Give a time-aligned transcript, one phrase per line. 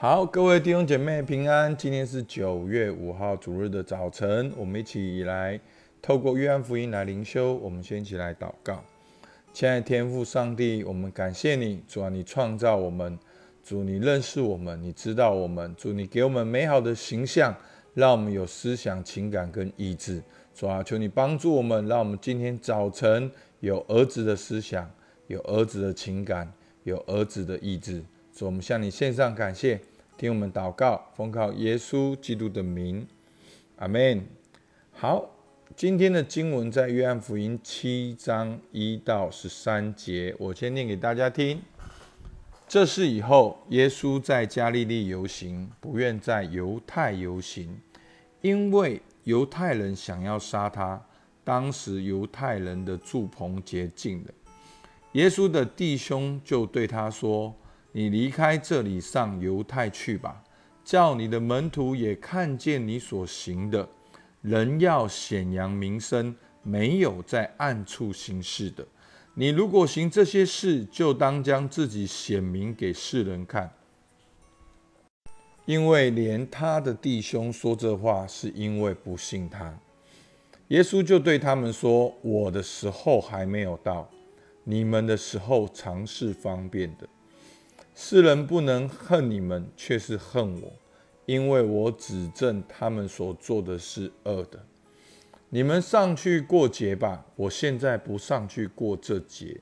[0.00, 1.76] 好，各位弟兄姐妹平安。
[1.76, 5.58] 今天是九月五号主日的早晨，我们一起来
[6.00, 7.54] 透过约翰福音来灵修。
[7.54, 8.80] 我们先一起来祷告。
[9.52, 13.18] 亲爱的天父上帝，我们感谢你，主啊，你创造我们，
[13.64, 17.52] 主你认识我们，你知道我们，主你给我们美好的形象，
[17.94, 20.22] 让我们有思想、情感跟意志。
[20.54, 23.28] 主啊，求你帮助我们，让我们今天早晨
[23.58, 24.88] 有儿子的思想，
[25.26, 26.52] 有儿子的情感，
[26.84, 28.00] 有儿子的意志。
[28.32, 29.80] 主，我们向你献上感谢。
[30.18, 33.06] 听我们祷告，奉靠耶稣基督的名，
[33.76, 34.26] 阿门。
[34.90, 35.30] 好，
[35.76, 41.62] 今天的经文在约翰福音七章一到十三节，我先念给大家听。
[42.66, 47.80] 这是以后耶稣在加利利游行，不愿在犹太游行，
[48.40, 51.00] 因为犹太人想要杀他。
[51.44, 54.32] 当时犹太人的住棚洁净了，
[55.12, 57.54] 耶稣的弟兄就对他说。
[57.98, 60.40] 你离开这里，上犹太去吧，
[60.84, 63.88] 叫你的门徒也看见你所行的。
[64.40, 66.32] 人要显扬名声，
[66.62, 68.86] 没有在暗处行事的。
[69.34, 73.68] 你如果行这些事，就当将自己显明给世人看。
[75.66, 79.76] 因为连他的弟兄说这话，是因为不信他。
[80.68, 84.08] 耶稣就对他们说：“我的时候还没有到，
[84.62, 87.04] 你们的时候常是方便的。”
[88.00, 90.72] 世人不能恨你们，却是恨我，
[91.26, 94.64] 因为我指证他们所做的是恶的。
[95.48, 99.60] 你们上去过节吧，我现在不上去过这节，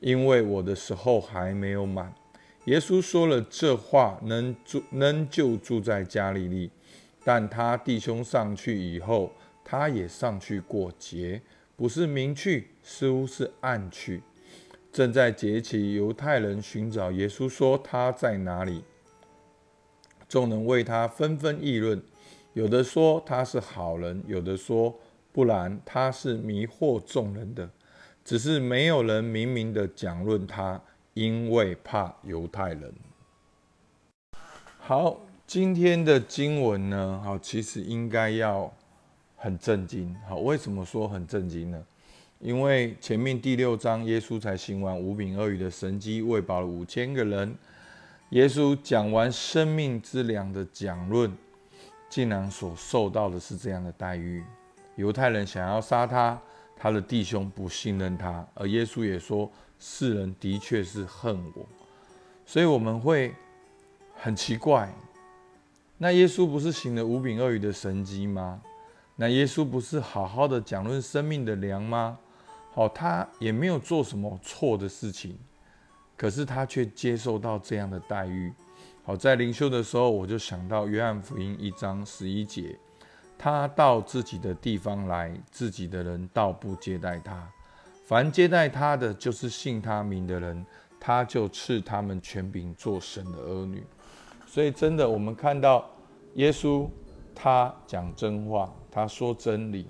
[0.00, 2.10] 因为我的时候还没有满。
[2.64, 6.70] 耶稣说了这话，能住能就住在加利利，
[7.22, 9.30] 但他弟兄上去以后，
[9.62, 11.42] 他也上去过节，
[11.76, 14.22] 不是明去，似乎是暗去。
[14.94, 18.84] 正在劫起，犹太人寻找耶稣，说他在哪里。
[20.28, 22.00] 众人为他纷纷议论，
[22.52, 24.94] 有的说他是好人，有的说
[25.32, 27.68] 不然，他是迷惑众人的。
[28.24, 30.80] 只是没有人明明的讲论他，
[31.14, 32.94] 因为怕犹太人。
[34.78, 37.20] 好，今天的经文呢？
[37.24, 38.72] 好，其实应该要
[39.34, 40.14] 很震惊。
[40.28, 41.84] 好，为什么说很震惊呢？
[42.44, 47.56] 因为前面第六章，耶稣才行完五饼二鱼的神迹，喂饱了五千个人。
[48.32, 51.34] 耶稣讲完生命之粮的讲论，
[52.10, 54.44] 竟然所受到的是这样的待遇：
[54.96, 56.38] 犹太人想要杀他，
[56.76, 61.66] 他的弟兄不信任他，而耶稣也说：世人的确是恨我。
[62.44, 63.34] 所以我们会
[64.14, 64.92] 很奇怪，
[65.96, 68.60] 那耶稣不是行了五饼二鱼的神迹吗？
[69.16, 72.18] 那耶稣不是好好的讲论生命的粮吗？
[72.74, 75.38] 好，他也没有做什么错的事情，
[76.16, 78.52] 可是他却接受到这样的待遇。
[79.04, 82.76] 好，在灵修的时候，我就想到约翰福音一章十一节，
[83.38, 87.48] 他到自己的地方来，自己的人倒不接待他，
[88.06, 90.66] 凡接待他的，就是信他名的人，
[90.98, 93.84] 他就赐他们权柄做神的儿女。
[94.46, 95.88] 所以，真的，我们看到
[96.34, 96.88] 耶稣，
[97.36, 99.86] 他讲真话，他说真理。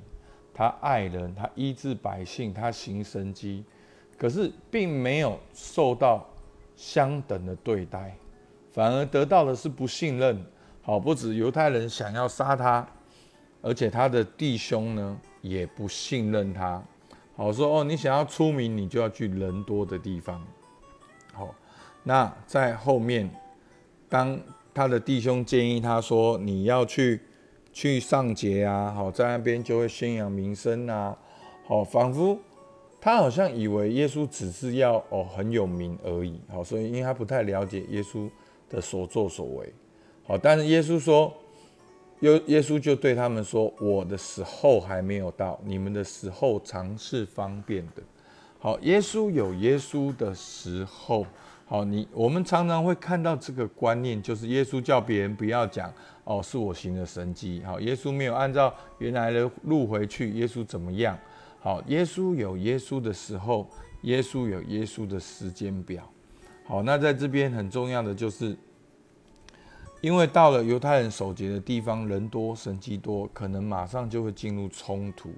[0.57, 3.65] 他爱人，他医治百姓，他行神迹，
[4.17, 6.25] 可是并没有受到
[6.77, 8.17] 相等的对待，
[8.73, 10.41] 反而得到的是不信任。
[10.81, 12.87] 好，不止犹太人想要杀他，
[13.63, 16.81] 而且他的弟兄呢也不信任他。
[17.37, 20.41] 好说哦，你想要出名，你就要去人多的地方。
[21.33, 21.53] 好，
[22.05, 23.29] 那在后面，
[24.09, 24.39] 当
[24.73, 27.21] 他的弟兄建议他说，你要去。
[27.75, 31.19] 去上节啊，好，在那边就会宣扬名声啊，
[31.67, 32.39] 好，仿佛
[33.01, 38.31] 他好像以为耶稣只是要哦很有名而已，好，所以因为他不太了解耶稣
[38.71, 39.75] 的所作所为，
[40.23, 41.35] 好，但是耶稣说，
[42.21, 48.03] 耶耶稣就对他们说，我的时候还没有到，你们的时候常是方便的，
[48.61, 51.27] 好，耶稣有耶稣的时候。
[51.75, 57.61] 哦，你我们常常会看到这个观念，就是耶稣叫别人不要讲哦，是我行的神迹。
[57.67, 61.19] 好，耶稣没有按照原来的路回去，耶稣怎么样？
[61.59, 63.69] 好，耶稣有耶稣的时候，
[64.03, 66.09] 耶稣有耶稣的时间表。
[66.65, 68.57] 好，那在这边很重要的就是，
[70.01, 75.31] 因为到了犹太人守节的地方，人多神迹多，可能马上就会进入冲突，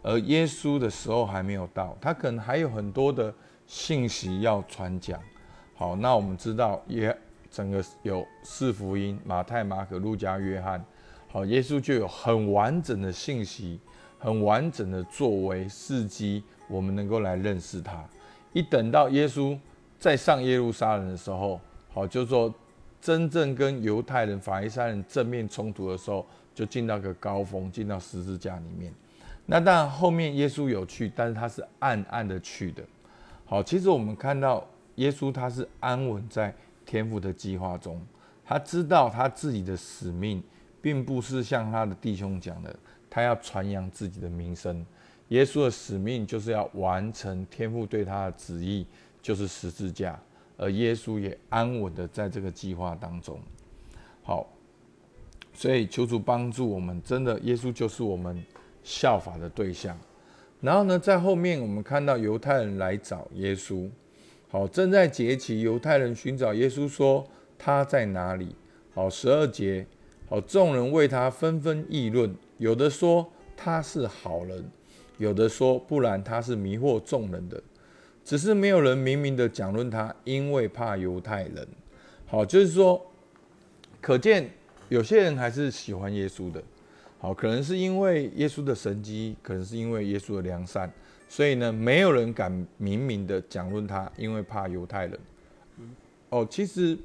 [0.00, 3.34] 而耶稣的时候还没有到，他可能还有很多的
[3.66, 5.20] 信息要传讲。
[5.78, 7.14] 好，那我们知道，耶
[7.50, 10.82] 整个有四福音：马太、马可、路加、约翰。
[11.28, 13.78] 好，耶稣就有很完整的信息，
[14.18, 18.02] 很完整的作为事迹，我们能够来认识他。
[18.54, 19.58] 一等到耶稣
[19.98, 21.60] 再上耶路撒冷的时候，
[21.92, 22.52] 好，就说
[22.98, 26.24] 真正跟犹太人、法利赛人正面冲突的时候，
[26.54, 28.90] 就进到个高峰，进到十字架里面。
[29.44, 32.82] 那当然后面耶稣有去，但是他是暗暗的去的。
[33.44, 36.54] 好，其实我们看到耶稣他是安稳在
[36.84, 38.00] 天父的计划中，
[38.44, 40.42] 他知道他自己的使命，
[40.82, 42.74] 并不是像他的弟兄讲的，
[43.08, 44.84] 他要传扬自己的名声。
[45.28, 48.86] 耶稣的使命就是要完成天父对他的旨意，
[49.20, 50.18] 就是十字架。
[50.56, 53.38] 而耶稣也安稳的在这个计划当中。
[54.22, 54.48] 好，
[55.52, 58.42] 所以求主帮助我们，真的，耶稣就是我们
[58.82, 59.98] 效法的对象。
[60.60, 63.90] 然后呢，在后面我们看到犹太人来找耶稣，
[64.56, 68.56] 好，正在节期，犹太人寻找耶稣，说他在哪里？
[68.94, 69.86] 好，十二节，
[70.30, 74.64] 好，众人为他纷纷议论，有的说他是好人，
[75.18, 77.62] 有的说不然他是迷惑众人的。
[78.24, 81.68] 只是没有人明明的讲论他，因为怕犹太人。
[82.24, 83.12] 好，就是说，
[84.00, 84.50] 可见
[84.88, 86.62] 有些人还是喜欢耶稣的。
[87.18, 90.90] 好，可能是因为耶稣的神迹，可能是因为耶稣的良善，
[91.28, 95.18] 所以呢，没有人敢明明的讲论他，因为怕犹太人。
[96.30, 96.96] 哦，其实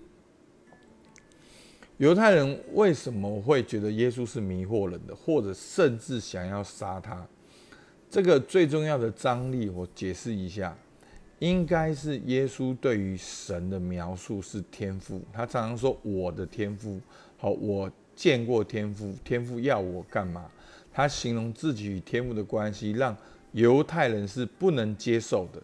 [1.98, 7.26] 犹太人为什么会觉得耶稣是迷惑人的，或者甚至想要杀他？
[8.10, 10.76] 这个最重要的张力，我解释一下。
[11.40, 17.02] 应该是耶稣对于神的描述是天赋，他常常说我的天赋，
[17.36, 20.46] 好，我见过天赋，天赋要我干嘛？
[20.94, 23.18] 他形容自己与天赋的关系，让
[23.52, 25.62] 犹太人是不能接受的。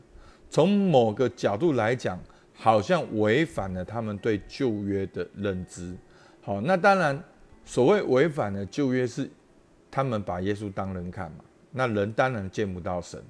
[0.49, 2.19] 从某个角度来讲，
[2.53, 5.95] 好像违反了他们对旧约的认知。
[6.41, 7.23] 好，那当然，
[7.65, 9.29] 所谓违反了旧约，是
[9.89, 11.43] 他们把耶稣当人看嘛？
[11.71, 13.21] 那人当然见不到神，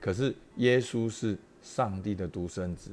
[0.00, 1.36] 可是耶稣是。
[1.60, 2.92] 上帝的独生子，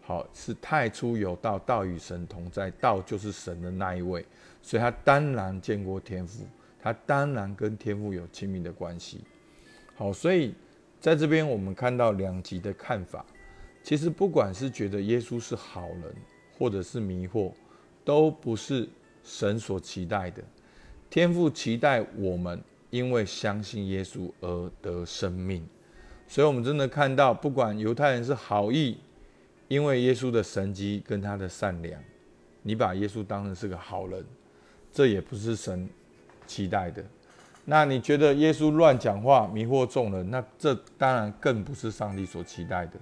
[0.00, 4.24] 好是太初有道，道与神同在，道就是神的那一位，
[4.62, 6.44] 所以他当然见过天父，
[6.82, 9.20] 他当然跟天父有亲密的关系。
[9.96, 10.54] 好，所以
[11.00, 13.24] 在这边我们看到两极的看法。
[13.82, 16.14] 其实不管是觉得耶稣是好人，
[16.58, 17.52] 或者是迷惑，
[18.04, 18.88] 都不是
[19.22, 20.42] 神所期待的。
[21.08, 22.60] 天父期待我们
[22.90, 25.66] 因为相信耶稣而得生命。
[26.26, 28.98] 所以，我们真的看到，不管犹太人是好意，
[29.68, 32.02] 因为耶稣的神迹跟他的善良，
[32.62, 34.26] 你把耶稣当成是个好人，
[34.92, 35.88] 这也不是神
[36.44, 37.04] 期待的。
[37.68, 42.92] 那你觉得耶稣乱讲话，迷惑众人，那这当然更不是上帝所期待的。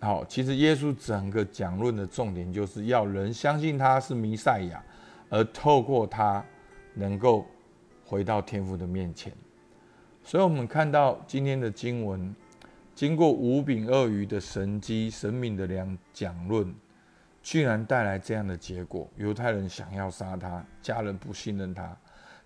[0.00, 4.82] 好，其实耶稣整个讲论的重点，就是要人相信他是弥赛亚，
[5.28, 6.44] 而透过他
[6.94, 7.46] 能够
[8.04, 9.32] 回到天父的面前。
[10.24, 12.34] 所以，我们看到今天的经文，
[12.96, 16.74] 经过五饼二鱼的神机、神明的两讲论，
[17.42, 21.96] 居然带来这样的结果：犹太人想要杀他，家人不信任他，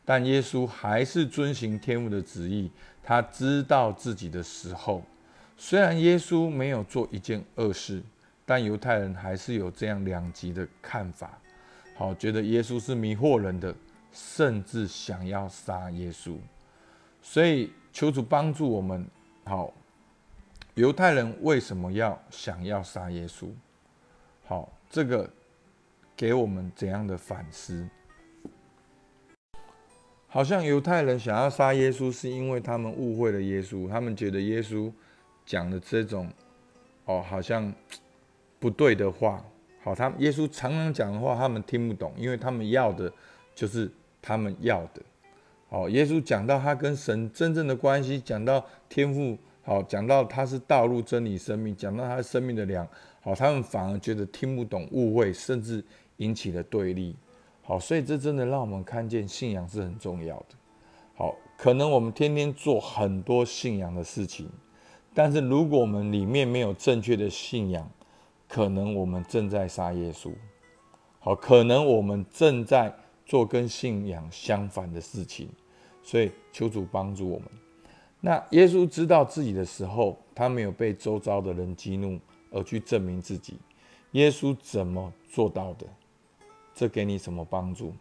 [0.05, 2.71] 但耶稣还是遵行天父的旨意。
[3.05, 5.03] 他知道自己的时候，
[5.57, 8.01] 虽然耶稣没有做一件恶事，
[8.47, 11.39] 但犹太人还是有这样两极的看法。
[11.97, 13.75] 好，觉得耶稣是迷惑人的，
[14.13, 16.37] 甚至想要杀耶稣。
[17.21, 19.07] 所以求主帮助我们。
[19.45, 19.75] 好，
[20.75, 23.49] 犹太人为什么要想要杀耶稣？
[24.47, 25.29] 好，这个
[26.17, 27.89] 给我们怎样的反思？
[30.32, 34.91] 好像犹太人想要杀耶稣，是因为他们误会了耶稣，他们觉得耶稣
[35.44, 36.27] 讲的这种
[37.05, 37.70] 哦，好像
[38.58, 39.44] 不对的话。
[39.84, 43.12] 好，他耶稣常常讲的话，他们听不懂，因为他们要的
[43.55, 45.03] 就是他们要的。
[45.69, 52.89] 哦，耶稣讲到他跟神真正的关系，讲到天赋，好，讲到他是道路、真理、生命，讲到他生命的粮，
[53.20, 55.84] 好，他们反而觉得听不懂、误会，甚至
[56.17, 57.15] 引起了对立。
[57.63, 60.47] 好，所以这真的让我们看见信仰是很重要的。
[61.15, 64.49] 好，可能我们天天做很多信仰的事情，
[65.15, 67.89] 但是如果我们里面没有正确的信仰，
[68.49, 70.33] 可能我们正在杀耶稣。
[71.21, 72.93] 好，可能我们正在
[73.25, 75.49] 做跟信仰相反的事情。
[76.03, 77.49] 所以求主帮助我们。
[78.21, 82.19] 那耶稣知道自己的时候，他没有被周遭的人激怒
[82.51, 83.57] 而去证明自己。
[84.11, 85.87] 耶稣怎么做到的？
[86.82, 87.94] 这给你什么帮助？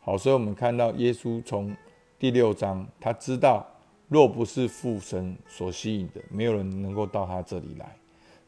[0.00, 1.76] 好，所以我们看到耶稣从
[2.18, 3.62] 第六章，他知道
[4.08, 7.94] 若不是父神所吸引的，没有人能够到他这里来。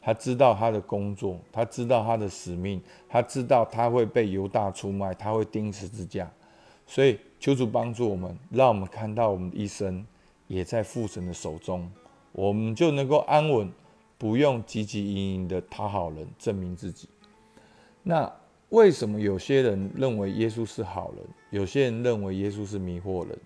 [0.01, 6.27] 他知道他的工作，他知道他的使命，他知道他会被犹大出卖，他会钉十字架。
[6.87, 10.03] 所以，求主帮助我们，让我们看到我们的一生
[10.47, 11.87] 也在父神的手中，
[12.31, 13.71] 我们就能够安稳，
[14.17, 17.07] 不用汲汲营营的讨好人，证明自己。
[18.01, 18.31] 那
[18.75, 23.39] 为什么有些人认为耶稣是好人，有些人认为耶稣是迷惑人？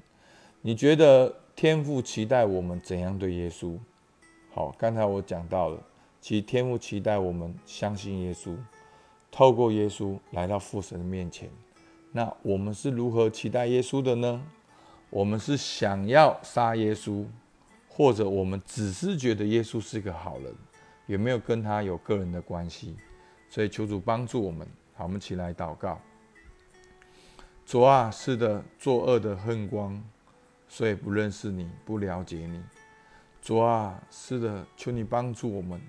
[0.60, 3.78] 你觉得天父期待我们怎样对耶稣？
[4.52, 5.80] 好，刚才我讲到了，
[6.20, 8.56] 其实天父期待我们相信耶稣，
[9.30, 11.48] 透过耶稣来到父神的面前。
[12.12, 14.42] 那我们是如何期待耶稣的呢？
[15.12, 17.24] 我们是想要杀耶稣，
[17.88, 20.52] 或者我们只是觉得耶稣是个好人，
[21.06, 22.96] 有没有跟他有个人的关系？
[23.48, 24.68] 所以求主帮助我们。
[25.00, 25.98] 好，我们起来祷告。
[27.66, 30.04] 主啊，是的，作恶的恨光，
[30.68, 32.62] 所以不认识你，不了解你。
[33.42, 35.80] 主啊，是的，求你帮助我们，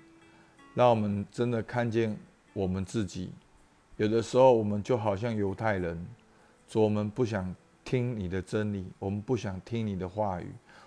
[0.75, 2.17] 让我们真的看见
[2.52, 3.33] 我们自己。
[3.97, 6.07] 有的时候，我们就好像犹太人，
[6.69, 7.52] 主，我们不想。
[7.83, 10.47] 听你的真理，我们不想听你的话语，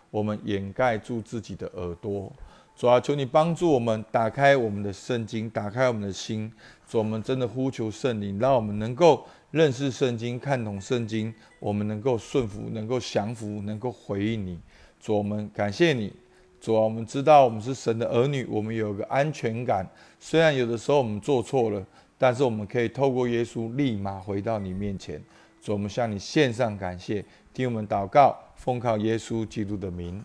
[0.09, 2.31] 我们掩盖住自己的耳朵。
[2.75, 6.51] 主啊，求你帮助我们打开我们的圣经，打开我们的心。
[6.87, 14.59] 主，我们真的呼求圣灵，让我们能够认识圣经，看懂圣经，我们能够顺服，能够降服，能够回应你。
[14.99, 16.11] 主，我们感谢你。
[16.59, 19.87] 主啊，我们知道我们是神的儿女，我们有个安全感。
[20.19, 21.85] 虽然有的时候我们做错了，
[22.17, 25.21] 但是我们可以透过耶稣立马回到你面前。
[25.61, 30.23] 主，我们向你献上感谢，听我们祷告，奉靠耶稣基督的名，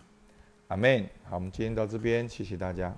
[0.69, 1.03] 阿门。
[1.23, 2.95] 好，我们今天到这边，谢谢大家。